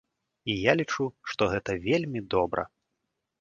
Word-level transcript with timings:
І 0.53 0.53
я 0.69 0.73
лічу, 0.79 1.05
што 1.33 1.49
гэта 1.51 1.77
вельмі 1.85 2.25
добра. 2.37 2.67